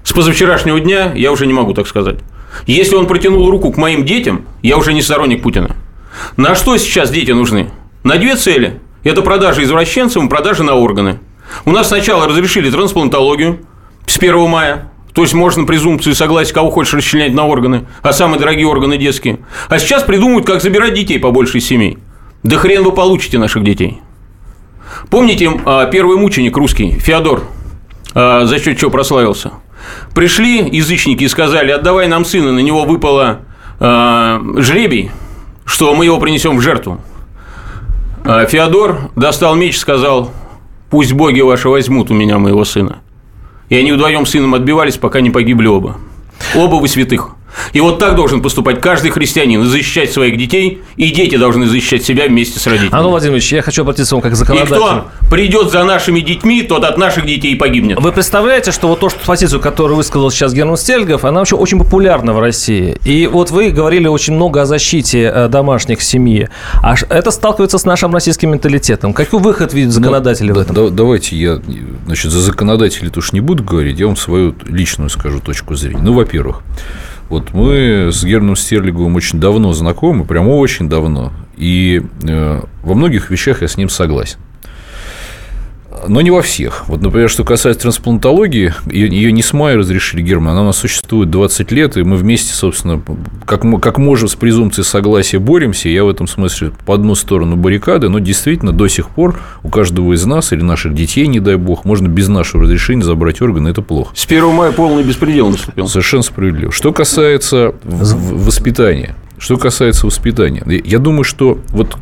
[0.04, 2.16] С позавчерашнего дня я уже не могу так сказать.
[2.66, 5.76] Если он протянул руку к моим детям, я уже не сторонник Путина.
[6.36, 7.70] На что сейчас дети нужны?
[8.04, 8.80] На две цели.
[9.04, 11.18] Это продажа извращенцам и продажа на органы.
[11.64, 13.60] У нас сначала разрешили трансплантологию
[14.06, 14.90] с 1 мая.
[15.12, 19.38] То есть можно презумпцию согласия, кого хочешь расчленять на органы, а самые дорогие органы детские.
[19.68, 21.98] А сейчас придумывают, как забирать детей побольше из семей.
[22.46, 24.00] Да хрен вы получите наших детей.
[25.10, 27.42] Помните, а, первый мученик русский, Феодор,
[28.14, 29.50] а, за счет чего прославился?
[30.14, 33.40] Пришли язычники и сказали, отдавай нам сына, на него выпало
[33.80, 35.10] а, жребий,
[35.64, 37.00] что мы его принесем в жертву.
[38.24, 40.30] Феодор достал меч и сказал,
[40.88, 43.00] пусть боги ваши возьмут у меня моего сына.
[43.70, 45.96] И они вдвоем сыном отбивались, пока не погибли оба.
[46.54, 47.30] Оба вы святых.
[47.72, 52.04] И вот так должен поступать каждый христианин, и защищать своих детей, и дети должны защищать
[52.04, 52.94] себя вместе с родителями.
[52.94, 54.74] Антон Владимирович, я хочу обратиться к вам как и законодатель.
[54.76, 58.00] кто придет за нашими детьми, тот от наших детей и погибнет.
[58.00, 61.78] Вы представляете, что вот то, что позицию, которую высказал сейчас Герман Стельгов, она вообще очень
[61.78, 62.96] популярна в России.
[63.04, 66.50] И вот вы говорили очень много о защите э, домашних в семье.
[66.82, 69.12] А это сталкивается с нашим российским менталитетом.
[69.12, 70.74] Какой выход видят законодатели в Да- этом?
[70.74, 71.60] да- давайте я,
[72.06, 76.00] значит, за законодателей тоже не буду говорить, я вам свою личную скажу точку зрения.
[76.02, 76.62] Ну, во-первых,
[77.28, 83.30] вот мы с Германом Стерлиговым очень давно знакомы, прям очень давно, и э, во многих
[83.30, 84.38] вещах я с ним согласен.
[86.08, 86.84] Но не во всех.
[86.88, 90.76] Вот, например, что касается трансплантологии, ее, ее не с мая разрешили, Герман, она у нас
[90.76, 93.00] существует 20 лет, и мы вместе, собственно,
[93.44, 95.88] как, мо- как можем с презумпцией согласия боремся.
[95.88, 100.12] Я в этом смысле по одну сторону баррикады, но действительно до сих пор у каждого
[100.12, 103.82] из нас или наших детей, не дай бог, можно без нашего разрешения забрать органы, это
[103.82, 104.14] плохо.
[104.14, 105.88] С 1 мая полный беспредел наступил.
[105.88, 106.72] Совершенно справедливо.
[106.72, 109.14] Что касается воспитания.
[109.38, 111.96] что касается воспитания, я думаю, что вот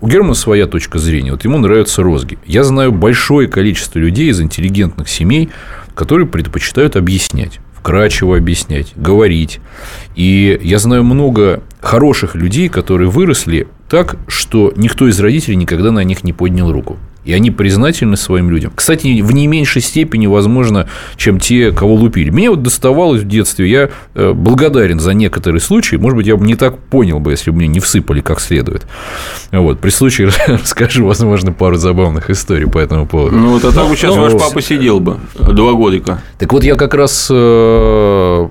[0.00, 1.32] у Германа своя точка зрения.
[1.32, 2.38] Вот ему нравятся розги.
[2.46, 5.50] Я знаю большое количество людей из интеллигентных семей,
[5.94, 9.60] которые предпочитают объяснять вкрадчиво объяснять, говорить.
[10.14, 16.04] И я знаю много хороших людей, которые выросли так, что никто из родителей никогда на
[16.04, 16.98] них не поднял руку.
[17.28, 18.72] И они признательны своим людям.
[18.74, 22.30] Кстати, в не меньшей степени, возможно, чем те, кого лупили.
[22.30, 25.96] Мне вот доставалось в детстве, я э, благодарен за некоторые случаи.
[25.96, 28.86] Может быть, я бы не так понял бы, если бы мне не всыпали как следует.
[29.52, 29.78] Вот.
[29.78, 33.36] При случае расскажу, возможно, пару забавных историй по этому поводу.
[33.36, 36.22] Ну, вот а так бы сейчас ну, ваш папа сидел бы два годика.
[36.38, 38.48] Так вот, я как раз э,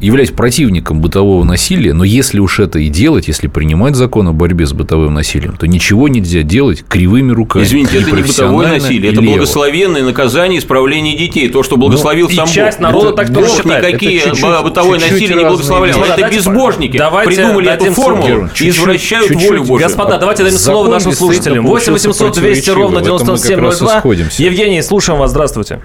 [0.00, 4.66] являюсь противником бытового насилия, но если уж это и делать, если принимать закон о борьбе
[4.66, 7.64] с бытовым насилием, то ничего нельзя делать кривыми руками.
[7.64, 9.34] Извините, это не бытовое насилие, это лево.
[9.34, 11.48] благословенное наказание исправления детей.
[11.48, 12.88] То, что благословил ну, сам часть Бог.
[12.88, 13.84] народа так тоже считает.
[13.84, 16.00] никакие чуть -чуть, бытовое чуть -чуть насилие не благословлял.
[16.00, 19.86] Это давайте, безбожники давайте придумали эту формулу и извращают чуть -чуть, волю Божью.
[19.86, 21.66] Господа, давайте дадим слово нашим слушателям.
[21.66, 24.02] 8 800 200 ровно 9702.
[24.38, 25.30] Евгений, слушаем вас.
[25.30, 25.80] Здравствуйте.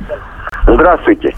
[0.67, 1.35] Здравствуйте.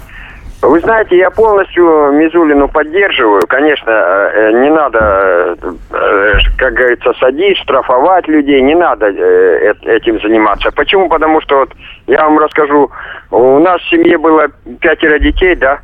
[0.62, 3.48] Вы знаете, я полностью Мизулину поддерживаю.
[3.48, 5.58] Конечно, э, не надо,
[5.92, 10.72] э, как говорится, садить, штрафовать людей, не надо э, этим заниматься.
[10.72, 11.10] Почему?
[11.10, 11.72] Потому что, вот,
[12.06, 12.92] я вам расскажу,
[13.32, 14.50] у нас в семье было
[14.82, 15.80] пятеро детей, да,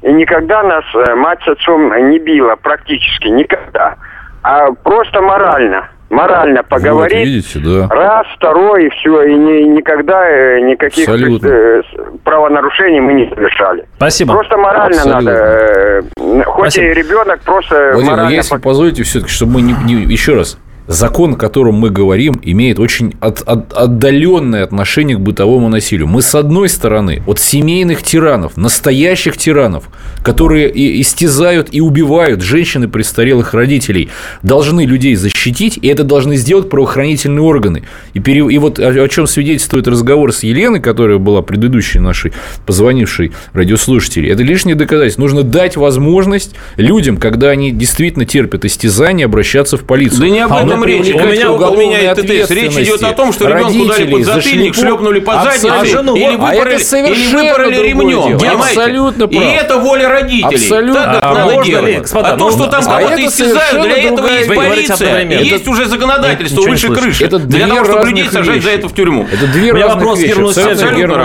[0.00, 3.96] и никогда нас мать с отцом не била, практически никогда.
[4.42, 7.16] А просто морально морально поговорить.
[7.16, 7.88] Вот, видите, да.
[7.88, 11.82] Раз, второй, и все, и ни, никогда э, никаких э,
[12.22, 13.86] правонарушений мы не совершали.
[13.96, 14.34] Спасибо.
[14.34, 15.22] Просто морально Абсолютно.
[15.22, 15.38] надо.
[15.40, 16.02] Э,
[16.44, 16.86] хоть Спасибо.
[16.86, 18.34] и ребенок просто Владимир, морально...
[18.34, 20.58] если позволите все-таки, чтобы мы не, не еще раз
[20.92, 26.06] закон, о котором мы говорим, имеет очень от, от, отдаленное отношение к бытовому насилию.
[26.06, 29.84] Мы, с одной стороны, от семейных тиранов, настоящих тиранов,
[30.22, 34.10] которые и истязают и убивают женщин и престарелых родителей,
[34.42, 37.84] должны людей защитить, и это должны сделать правоохранительные органы.
[38.14, 42.32] И, пере, и вот о, о чем свидетельствует разговор с Еленой, которая была предыдущей нашей
[42.66, 45.22] позвонившей радиослушателей, это лишнее доказательство.
[45.22, 50.20] Нужно дать возможность людям, когда они действительно терпят истязание, обращаться в полицию.
[50.20, 51.14] Да не об этом этом речь.
[51.14, 52.50] У меня, у меня ТТС.
[52.50, 57.34] Речь идет о том, что ребенку дали под затыльник, шлепнули по заднице или выпороли, или
[57.34, 58.38] выпороли ремнем.
[58.60, 59.42] Абсолютно прав.
[59.42, 60.56] И это воля родителей.
[60.56, 61.02] Абсолютно.
[61.02, 62.10] Так, а надо делать.
[62.12, 65.28] А то, что там кого-то истязают, для этого есть полиция.
[65.42, 67.28] Есть уже законодательство выше крыши.
[67.28, 69.26] Для того, чтобы людей сажать за это в тюрьму.
[69.30, 70.32] Это две разных вещи.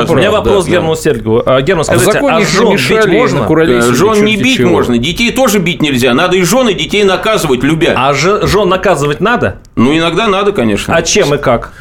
[0.10, 1.43] У меня вопрос к Герману Сергееву.
[1.62, 3.48] Герман, скажите, а жен бить можно?
[3.93, 4.98] Жен не бить можно.
[4.98, 6.13] Детей тоже бить нельзя.
[6.13, 7.93] Надо и жены детей наказывать, любя.
[7.96, 9.37] А жен наказывать надо?
[9.38, 9.58] Надо?
[9.76, 10.95] Ну, иногда надо, конечно.
[10.95, 11.71] А чем и как?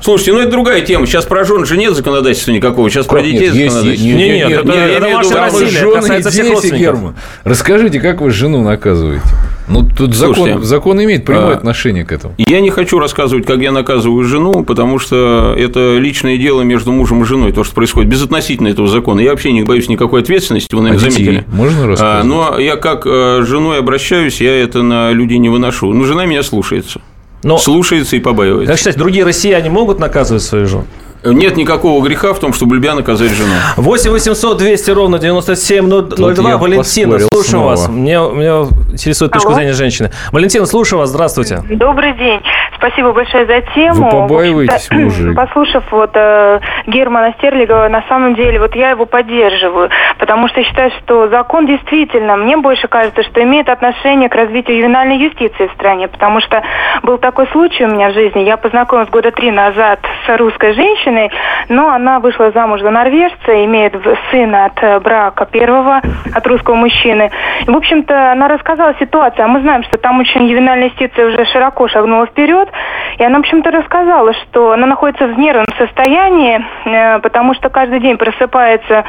[0.00, 1.06] Слушайте, ну это другая тема.
[1.06, 2.90] Сейчас про жен же нет законодательства никакого.
[2.90, 3.88] Сейчас как про детей нет, законодательства.
[3.88, 6.78] Есть, нет, нет, нет, это, это, это ваше насилие, касается всех родственников.
[6.80, 7.16] Герман.
[7.44, 9.24] Расскажите, как вы жену наказываете?
[9.66, 12.34] Ну, тут закон, закон имеет прямое а, отношение к этому.
[12.38, 17.22] Я не хочу рассказывать, как я наказываю жену, потому что это личное дело между мужем
[17.22, 19.20] и женой, то, что происходит, безотносительно этого закона.
[19.20, 21.44] Я вообще не боюсь никакой ответственности, вы, наверное, а заметили.
[21.52, 22.20] Можно рассказать?
[22.20, 25.92] А, но я как э, с женой обращаюсь, я это на людей не выношу.
[25.92, 27.00] Ну, жена меня слушается.
[27.42, 28.72] Но, слушается и побаивается.
[28.72, 30.84] Как считаете, другие россияне могут наказывать свою жену?
[31.24, 33.54] Нет никакого греха в том, чтобы любя наказать жену.
[33.76, 36.56] 8 800 200 ровно 9702.
[36.58, 37.66] Валентина, слушаю снова.
[37.70, 37.88] вас.
[37.88, 39.56] Мне, меня интересует точка Алло.
[39.56, 40.10] зрения женщины.
[40.32, 41.10] Валентина, слушаю вас.
[41.10, 41.62] Здравствуйте.
[41.70, 42.40] Добрый день.
[42.76, 44.04] Спасибо большое за тему.
[44.04, 45.32] Вы побаиваетесь мужа?
[45.34, 50.90] Послушав вот э, Германа Стерлигова, на самом деле вот я его поддерживаю, потому что считаю,
[51.02, 56.08] что закон действительно, мне больше кажется, что имеет отношение к развитию ювенальной юстиции в стране,
[56.08, 56.62] потому что
[57.02, 58.40] был такой случай у меня в жизни.
[58.40, 61.30] Я познакомилась года три назад с русской женщиной, женщиной,
[61.68, 63.94] но она вышла замуж за норвежца, имеет
[64.30, 66.00] сына от э, брака первого,
[66.34, 67.30] от русского мужчины.
[67.66, 71.44] И, в общем-то, она рассказала ситуацию, а мы знаем, что там очень ювенальная юстиция уже
[71.46, 72.68] широко шагнула вперед,
[73.18, 78.00] и она, в общем-то, рассказала, что она находится в нервном состоянии, э, потому что каждый
[78.00, 79.04] день просыпается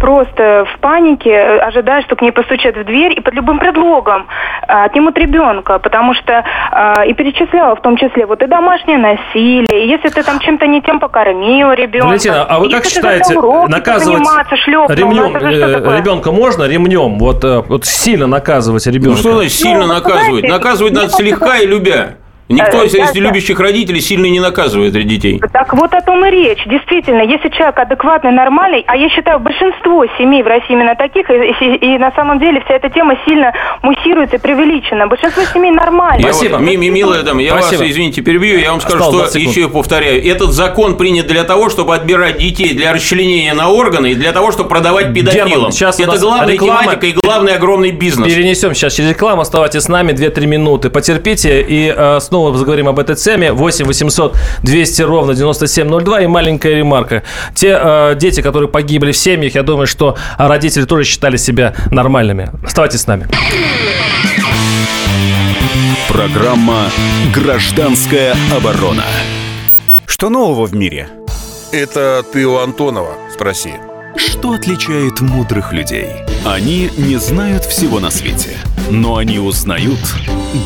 [0.00, 4.26] просто в панике, э, ожидая, что к ней постучат в дверь, и под любым предлогом
[4.66, 6.44] отнимут ребенка, потому что
[7.06, 10.80] и перечисляла в том числе вот и домашнее насилие, и если ты там чем-то не
[10.82, 12.06] тем покормил, кормил ребенка.
[12.06, 17.18] Валентина, а вы как считаете, уроки, наказывать ремнем, э, ребенка можно ремнем?
[17.18, 19.10] Вот, э, вот сильно наказывать ребенка?
[19.10, 20.48] Ну что значит сильно ну, наказывать?
[20.48, 22.16] Наказывать надо слегка и любя.
[22.50, 23.20] Никто Э, из да, да.
[23.20, 25.40] любящих родителей сильно не наказывает детей.
[25.52, 26.62] Так вот о том и речь.
[26.66, 31.34] Действительно, если человек адекватный, нормальный, а я считаю, большинство семей в России именно таких, и,
[31.34, 35.06] и- и на самом деле вся эта тема сильно муссируется и преувеличена.
[35.06, 36.26] Большинство семей нормальные.
[36.26, 37.82] Я вот, ми- ми- милая дама, я Спасибо.
[37.82, 39.56] вас, извините, перебью, я вам скажу, Осталось что 20 секунд.
[39.56, 44.14] еще повторяю, этот закон принят для того, чтобы отбирать детей для расчленения на органы и
[44.14, 45.48] для того, чтобы продавать педофилам.
[45.48, 46.82] Герман, сейчас Это главная реклама.
[46.82, 48.26] тематика и главный огромный бизнес.
[48.32, 49.42] Перенесем сейчас через рекламу.
[49.42, 50.90] Оставайтесь с нами 2-3 минуты.
[50.90, 51.62] Потерпите.
[51.62, 53.52] И э, снова заговорим об этой теме.
[53.52, 56.22] 8 800 200 ровно 9702.
[56.22, 57.22] И маленькая ремарка.
[57.54, 62.50] Те э, дети, которые погибли в семьях, я думаю, что родители тоже считали себя нормальными.
[62.64, 63.28] Оставайтесь с нами.
[66.08, 66.90] Программа
[67.34, 69.04] «Гражданская оборона».
[70.06, 71.08] Что нового в мире?
[71.72, 73.72] Это ты у Антонова спроси.
[74.16, 76.08] Что отличает мудрых людей?
[76.44, 78.56] Они не знают всего на свете,
[78.90, 80.00] но они узнают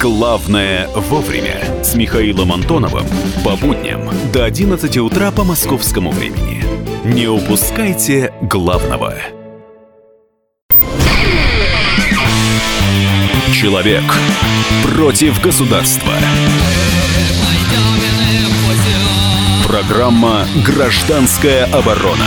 [0.00, 1.62] главное вовремя.
[1.82, 3.06] С Михаилом Антоновым
[3.44, 6.64] по будням до 11 утра по московскому времени.
[7.04, 9.14] Не упускайте главного.
[13.52, 14.04] Человек
[14.84, 16.12] против государства.
[19.66, 22.26] Программа «Гражданская оборона»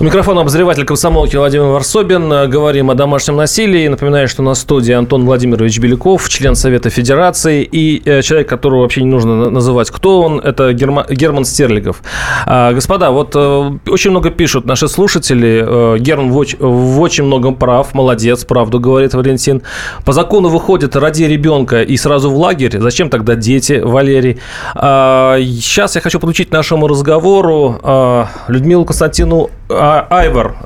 [0.00, 2.28] У микрофона обозреватель комсомолки Владимир Варсобин.
[2.48, 3.88] Говорим о домашнем насилии.
[3.88, 9.02] Напоминаю, что на студии Антон Владимирович Беляков, член Совета Федерации, и э, человек, которого вообще
[9.02, 12.00] не нужно на- называть, кто он, это Герма- Герман Стерлигов.
[12.46, 15.64] А, Господа, вот э, очень много пишут наши слушатели.
[15.66, 19.62] Э, Герман в, оч- в очень многом прав, молодец, правду говорит Валентин.
[20.04, 22.78] По закону выходит, ради ребенка и сразу в лагерь.
[22.78, 24.38] Зачем тогда дети, Валерий?
[24.76, 30.56] А, Сейчас я хочу подключить нашему разговору а, Людмилу Константину Айвар.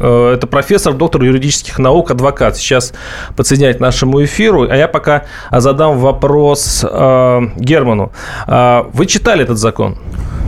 [0.00, 2.56] А, Это профессор, доктор юридических наук, адвокат.
[2.56, 2.92] Сейчас
[3.36, 4.68] подсоединяет к нашему эфиру.
[4.68, 8.12] А я пока задам вопрос а, Герману.
[8.46, 9.96] А, Вы читали этот закон?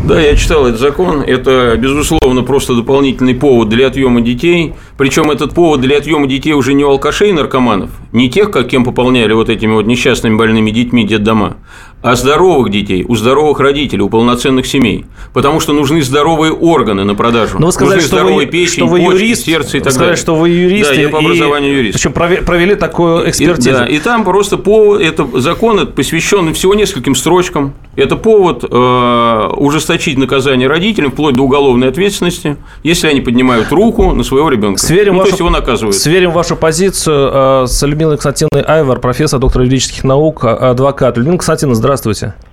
[0.05, 1.21] Да, я читал этот закон.
[1.21, 4.75] Это, безусловно, просто дополнительный повод для отъема детей.
[4.97, 8.85] Причем этот повод для отъема детей уже не алкашей и наркоманов, не тех, как кем
[8.85, 11.57] пополняли вот этими вот несчастными больными детьми детдома,
[12.03, 15.05] а здоровых детей, у здоровых родителей, у полноценных семей.
[15.35, 17.59] Потому что нужны здоровые органы на продажу.
[17.59, 19.45] Но вы сказали, нужны что здоровые вы, печень, что вы почки, юрист.
[19.45, 20.17] сердце и так сказали, далее.
[20.23, 20.91] что вы юрист.
[20.91, 21.95] Да, я по и- образованию юрист.
[21.95, 23.71] Причем прове- провели такую И, экспертизу.
[23.71, 27.75] да, и там просто повод, это закон посвящен всего нескольким строчкам.
[27.97, 34.23] Это повод э, ужесточить наказание родителям вплоть до уголовной ответственности, если они поднимают руку на
[34.25, 34.81] своего ребенка.
[34.81, 35.97] Сверим, ну, вашу, то есть его наказывают.
[35.97, 41.17] сверим вашу позицию э, с Людмилой Константиновной Айвар, профессор, доктор юридических наук, а- адвокат.
[41.19, 41.90] Людмила Константиновна, здравствуйте.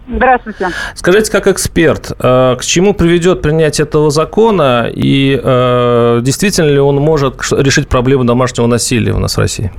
[0.07, 0.69] Здравствуйте.
[0.95, 6.95] Скажите, как эксперт, э, к чему приведет принятие этого закона и э, действительно ли он
[6.97, 9.71] может решить проблему домашнего насилия у нас в России?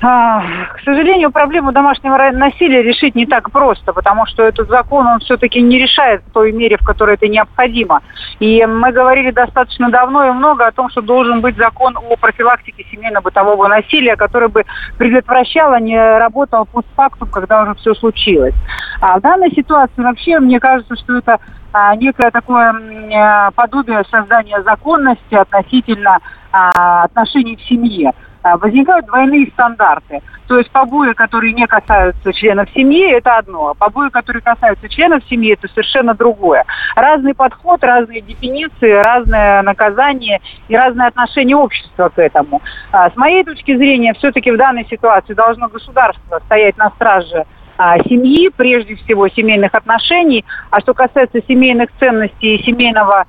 [0.00, 0.40] А,
[0.76, 5.60] К сожалению, проблему домашнего насилия решить не так просто, потому что этот закон, он все-таки
[5.60, 8.02] не решает в той мере, в которой это необходимо.
[8.38, 12.84] И мы говорили достаточно давно и много о том, что должен быть закон о профилактике
[12.92, 14.64] семейно-бытового насилия, который бы
[14.98, 18.54] предотвращал, а не работал постфактум, когда уже все случилось.
[19.00, 21.38] А в данной ситуации вообще, мне кажется, что это
[21.72, 26.18] а, некое такое э, подобие создания законности относительно
[26.52, 28.12] а, отношений в семье.
[28.56, 30.20] Возникают двойные стандарты.
[30.46, 33.68] То есть побои, которые не касаются членов семьи, это одно.
[33.68, 36.64] А побои, которые касаются членов семьи, это совершенно другое.
[36.96, 42.62] Разный подход, разные дефиниции, разное наказание и разное отношение общества к этому.
[42.92, 47.44] А, С моей точки зрения, все-таки в данной ситуации должно государство стоять на страже
[47.76, 50.44] а, семьи, прежде всего семейных отношений.
[50.70, 53.26] А что касается семейных ценностей и семейного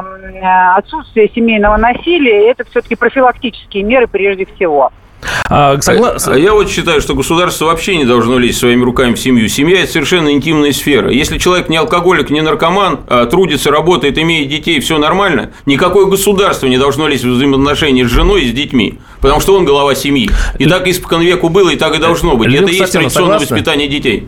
[0.00, 4.92] м, а, отсутствия семейного насилия, это все-таки профилактические меры прежде всего.
[5.48, 5.76] А,
[6.26, 9.48] А я вот считаю, что государство вообще не должно лезть своими руками в семью.
[9.48, 11.10] Семья– это совершенно интимная сфера.
[11.10, 16.66] Если человек не алкоголик, не наркоман, а трудится, работает, имеет детей, все нормально, никакое государство
[16.66, 20.30] не должно лезть в взаимоотношения с женой и с детьми, потому что он глава семьи.
[20.58, 22.48] И так испокон веку было, и так и должно быть.
[22.48, 24.26] Людмила это и есть традиционное воспитание детей.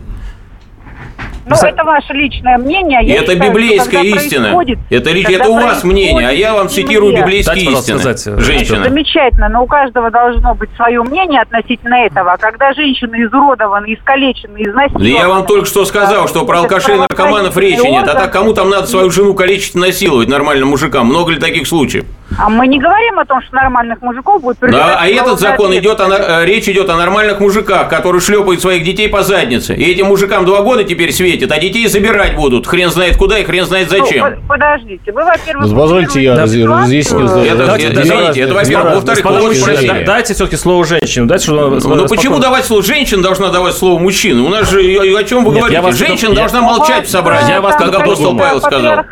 [1.45, 2.99] Ну, это ваше личное мнение.
[3.03, 4.57] Я это считаю, библейская истина.
[4.89, 7.99] Это, это у вас мнение, а я вам цитирую библейские истины.
[7.99, 8.83] сказать, э, Женщина.
[8.85, 12.33] Замечательно, но у каждого должно быть свое мнение относительно этого.
[12.33, 15.07] А когда женщина изуродована, искалечена, изнасилована...
[15.07, 18.07] Я вам только что сказал, что про алкашей и наркоманов речи нет.
[18.07, 21.07] А так кому там надо свою жену калечить и насиловать нормальным мужикам?
[21.07, 22.05] Много ли таких случаев?
[22.37, 25.99] А мы не говорим о том, что нормальных мужиков будет Да, а этот закон идет,
[25.99, 29.75] о, речь идет о нормальных мужиках, которые шлепают своих детей по заднице.
[29.75, 32.67] И этим мужикам два года теперь светит, а детей забирать будут.
[32.67, 34.29] Хрен знает куда и хрен знает зачем.
[34.29, 35.67] Ну, подождите, вы, во-первых...
[35.67, 37.25] Ну, позвольте я разъясню.
[37.25, 38.95] Это, извините, это во-первых.
[38.95, 41.27] Во-вторых, дайте все-таки слово женщину.
[41.27, 44.41] Дайте, что ну, почему давать слово женщин должна давать слово мужчины?
[44.41, 45.91] У нас же о чем вы говорите?
[45.93, 49.03] Женщина должна молчать в собрании, я вас, как апостол Павел сказал.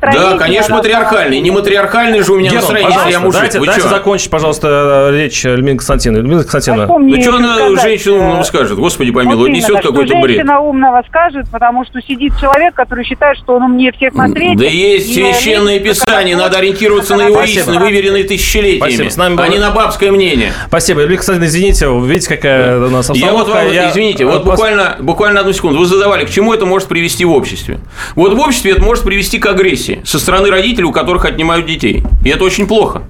[0.00, 1.40] Да, конечно, матриархальный.
[1.40, 3.40] Не матриархальный же у меня настроение, если я мужик.
[3.40, 6.20] Дайте, дайте закончить, пожалуйста, речь Эльмины Константиновны.
[6.20, 6.98] Эльмина Константиновна.
[6.98, 8.78] Ну, что она женщину умного скажет?
[8.78, 10.36] Господи помилуй, несет какой-то бред.
[10.36, 14.56] Женщина умного скажет, потому что сидит человек, который считает, что он умнее всех на свете.
[14.56, 20.10] Да есть священное писание, надо ориентироваться на его истины, выверенные тысячелетиями, а не на бабское
[20.12, 20.52] мнение.
[20.66, 21.00] Спасибо.
[21.00, 25.52] Эльмина Константиновна, извините, видите, какая у нас Я вот вам, извините, вот буквально, буквально одну
[25.52, 25.78] секунду.
[25.78, 27.78] Вы задавали, к чему это может привести в обществе?
[28.14, 32.02] Вот в обществе это может привести к агрессии со стороны родителей, у которых отнимают детей.
[32.24, 33.02] И это очень плохо.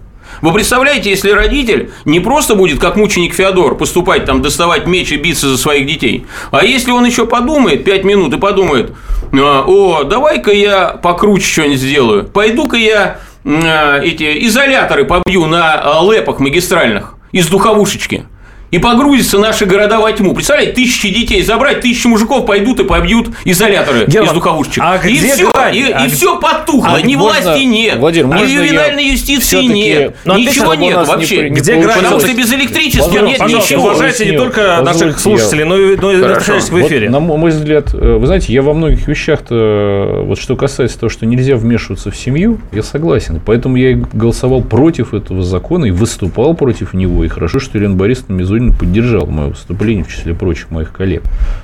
[0.42, 5.16] Вы представляете, если родитель не просто будет, как мученик Феодор, поступать там, доставать меч и
[5.16, 8.92] биться за своих детей, а если он еще подумает 5 минут и подумает,
[9.32, 16.38] «А, о, давай-ка я покруче что-нибудь сделаю, пойду-ка я а, эти изоляторы побью на лэпах
[16.38, 18.24] магистральных из духовушечки–
[18.70, 20.34] и погрузятся наши города во тьму.
[20.34, 24.82] Представляете, тысячи детей забрать, тысячи мужиков пойдут и побьют изоляторы Герман, из духовушечек.
[24.84, 25.76] А и все, грань?
[25.76, 26.94] и, а и все потухло.
[26.94, 31.50] А Ни можно, власти нет, Владимир, ни ювенальной юстиции нет, ну, ничего нет вообще.
[31.50, 31.96] Не, где грань?
[31.96, 33.82] Потому что без электричества Владимир, нет ничего.
[33.82, 37.10] Уважайте не только наших слушателей, но и, но и в эфире.
[37.10, 40.98] Вот, на мой взгляд, э, вы знаете, я во многих вещах, -то, вот что касается
[41.00, 43.40] того, что нельзя вмешиваться в семью, я согласен.
[43.44, 47.24] Поэтому я и голосовал против этого закона и выступал против него.
[47.24, 51.22] И хорошо, что Елена Борисовна Мизулина поддержала мое выступление, в числе прочих моих коллег.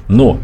[0.08, 0.38] Но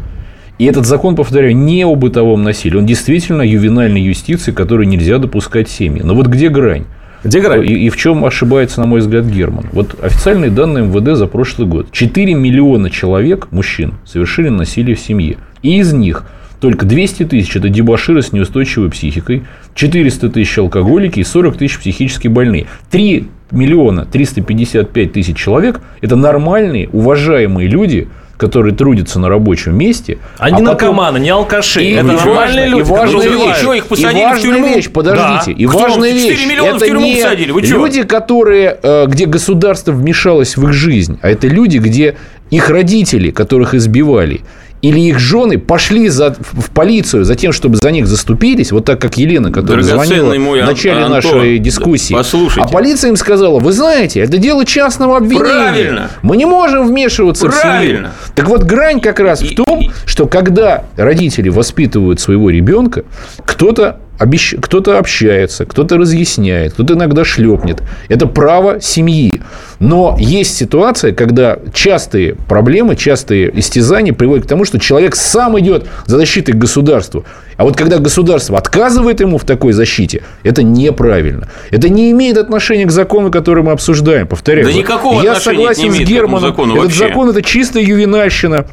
[0.59, 2.77] и этот закон, повторяю, не о бытовом насилии.
[2.77, 6.01] Он действительно ювенальной юстиции, которую нельзя допускать семьи.
[6.03, 6.85] Но вот где грань?
[7.23, 7.65] Где грань?
[7.65, 9.65] И, и в чем ошибается, на мой взгляд, Герман?
[9.71, 11.91] Вот официальные данные МВД за прошлый год.
[11.91, 15.37] 4 миллиона человек, мужчин, совершили насилие в семье.
[15.63, 16.25] И из них
[16.59, 19.43] только 200 тысяч– это дебаширы с неустойчивой психикой,
[19.73, 22.67] 400 тысяч– алкоголики и 40 тысяч– психически больные.
[22.91, 30.17] 3 миллиона 355 тысяч человек– это нормальные, уважаемые люди, которые трудятся на рабочем месте.
[30.37, 30.87] Они а не потом...
[30.87, 31.83] наркоманы, не алкаши.
[31.83, 32.81] И это нормальные люди.
[32.81, 34.67] И важная вещь, еще их посадили и важная в тюрьму.
[34.75, 35.53] вещь, подождите.
[35.53, 35.63] Да.
[35.63, 35.77] И Кто?
[35.77, 36.47] важная вещь.
[36.51, 37.51] Это не посадили.
[37.51, 42.15] Вы люди, которые, э, где государство вмешалось в их жизнь, а это люди, где
[42.49, 44.41] их родители, которых избивали,
[44.83, 48.99] или их жены пошли за, в полицию за тем, чтобы за них заступились, вот так
[48.99, 52.13] как Елена, которая звонила мой в начале Антон, нашей дискуссии.
[52.13, 52.67] Послушайте.
[52.69, 55.45] А полиция им сказала, вы знаете, это дело частного обвинения.
[55.45, 56.09] Правильно.
[56.21, 58.09] Мы не можем вмешиваться Правильно.
[58.09, 58.33] в семью.
[58.35, 63.05] Так вот, грань как раз в том, что когда родители воспитывают своего ребенка,
[63.45, 64.55] кто-то обещ...
[64.61, 67.81] кто-то общается, кто-то разъясняет, кто-то иногда шлепнет.
[68.09, 69.41] Это право семьи.
[69.79, 75.87] Но есть ситуация, когда частые проблемы, частые истязания приводят к тому, что человек сам идет
[76.05, 77.23] за защитой государства.
[77.57, 81.49] А вот когда государство отказывает ему в такой защите, это неправильно.
[81.71, 84.27] Это не имеет отношения к закону, который мы обсуждаем.
[84.27, 84.65] Повторяю.
[84.65, 86.51] Да никакого я согласен не с Германом.
[86.53, 86.97] Этот вообще.
[86.97, 88.65] закон это чистая ювенальщина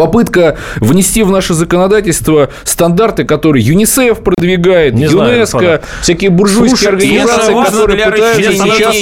[0.00, 7.20] попытка внести в наше законодательство стандарты, которые ЮНИСЕФ продвигает, не ЮНЕСКО, знаю, всякие буржуйские Слушайте,
[7.20, 8.96] организации, которые пытаются сейчас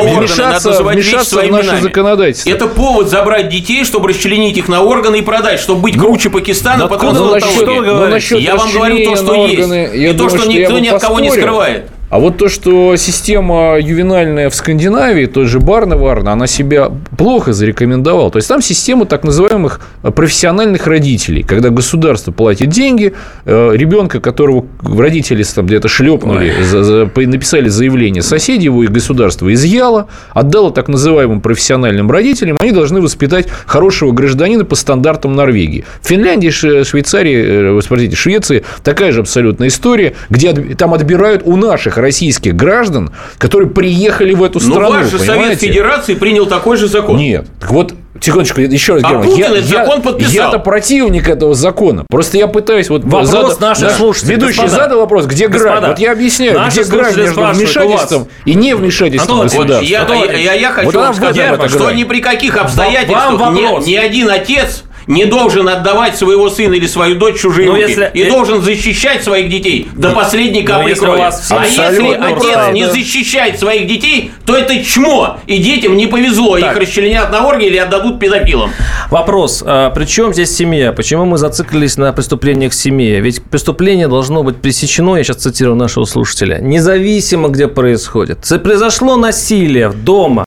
[0.00, 2.50] вмешаться, вмешаться в наше законодательство.
[2.50, 6.88] Это повод забрать детей, чтобы расчленить их на органы и продать, чтобы быть круче Пакистана,
[6.88, 8.36] потом ну, насчет, что?
[8.36, 9.94] Я вам говорю то, что есть.
[9.94, 11.84] И то, что никто ни от кого не скрывает.
[12.12, 17.54] А вот то, что система ювенальная в Скандинавии, тот же Барна Варна, она себя плохо
[17.54, 18.30] зарекомендовала.
[18.30, 19.80] То есть там система так называемых
[20.14, 23.14] профессиональных родителей, когда государство платит деньги,
[23.46, 29.50] э, ребенка, которого родители там где-то шлепнули, за, за, написали заявление, соседи его и государство
[29.50, 35.86] изъяло, отдало так называемым профессиональным родителям, они должны воспитать хорошего гражданина по стандартам Норвегии.
[36.02, 42.01] В Финляндии, Швейцарии, э, простите, Швеции такая же абсолютная история, где там отбирают у наших
[42.02, 44.80] российских граждан, которые приехали в эту страну.
[44.80, 47.16] Но ваш же Совет Федерации принял такой же закон.
[47.16, 47.46] Нет.
[47.58, 50.32] Так вот, Тихонечко, еще раз, а Герман, Путин я, этот я, закон подписал.
[50.32, 52.04] Я-то противник этого закона.
[52.08, 52.88] Просто я пытаюсь...
[52.88, 53.60] Вот вопрос зад...
[53.60, 54.36] наших да, слушателей.
[54.36, 55.90] Ведущий господа, задал вопрос, где господа, грань?
[55.90, 59.84] Вот я объясняю, где грань между вмешательством и не вмешательством Антон, государства.
[59.84, 63.90] Я, я, я, я хочу вот вам сказать, Герман, что ни при каких обстоятельствах ни,
[63.90, 68.24] ни один отец не должен отдавать своего сына или свою дочь чужие руки если- и
[68.28, 71.18] должен защищать своих детей до последней капли крови.
[71.20, 76.56] вас А если отец не защищает своих детей, то это чмо, и детям не повезло,
[76.56, 78.70] их расчленят на оргии или отдадут педофилам.
[79.10, 80.92] Вопрос, а при чем здесь семья?
[80.92, 83.20] Почему мы зациклились на преступлениях в семье?
[83.20, 88.38] Ведь преступление должно быть пресечено, я сейчас цитирую нашего слушателя, независимо, где происходит.
[88.62, 90.44] Произошло насилие дома.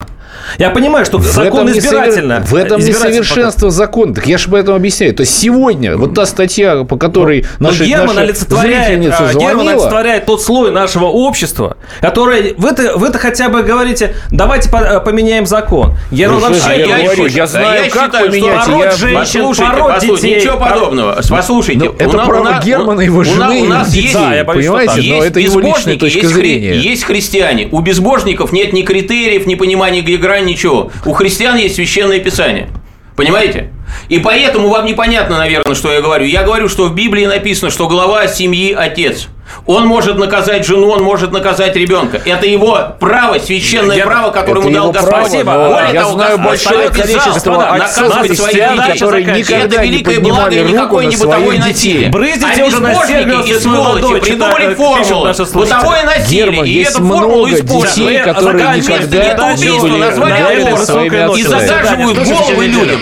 [0.57, 2.41] Я понимаю, что В закон избирательно.
[2.45, 4.13] В этом несовершенство закона.
[4.13, 5.13] Так я же поэтому объясняю.
[5.13, 9.33] То есть сегодня вот та статья, по которой Но наша, Герман наша олицетворяет, зрительница а,
[9.33, 14.77] Герман звонила, олицетворяет тот слой нашего общества, который вы-то, вы-то хотя бы говорите, давайте по-
[14.77, 15.93] э, поменяем закон.
[16.11, 18.91] Герман Ну, вообще слушай, я говорю, я знаю, я как считаю, что поменять, пород я-
[18.91, 20.39] женщин, Послушайте, пород послушайте, детей.
[20.41, 21.21] Ничего пород- подобного.
[21.29, 24.43] Послушайте, Ну, это право Германа, его у на- жены у нас и есть, детей, я
[24.43, 24.95] боюсь, что понимаете?
[24.95, 26.75] Но есть это его личная безбожники, точка есть, зрения.
[26.75, 27.69] есть христиане.
[27.71, 30.91] У безбожников нет ни критериев, ни понимания, где грань, ничего.
[31.05, 32.69] У христиан есть священное писание.
[33.15, 33.69] Понимаете?
[34.09, 36.25] И поэтому вам непонятно, наверное, что я говорю.
[36.25, 39.27] Я говорю, что в Библии написано, что глава семьи– отец.
[39.67, 42.19] Он может наказать жену, он может наказать ребенка.
[42.25, 45.09] Это его право, священное Я- право, которое это ему дал Господь.
[45.11, 45.53] право, Спасибо.
[45.69, 48.67] Более я того, знаю большое количество отцов детей.
[48.87, 51.69] которые Это никогда не великое поднимали руку на своих бытовое детей.
[51.69, 52.09] насилие.
[52.09, 55.27] Брызните а уже на Сергиуса и сволочи придумали формулу.
[55.53, 56.45] Бытовое насилие.
[56.45, 58.23] Герман, и эту формулу используют.
[58.23, 60.85] которые никогда это не убийство назвали наняты аборт.
[60.85, 63.01] своими И загаживают головы людям.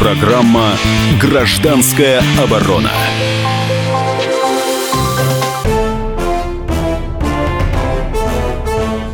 [0.00, 0.70] Программа
[1.20, 2.90] «Гражданская оборона».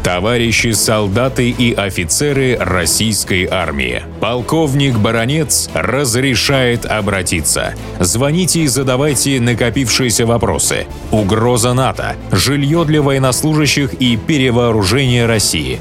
[0.05, 4.05] Товарищи солдаты и офицеры российской армии.
[4.21, 7.75] Полковник Баронец разрешает обратиться.
[7.99, 10.87] Звоните и задавайте накопившиеся вопросы.
[11.11, 15.81] Угроза НАТО, жилье для военнослужащих и перевооружение России.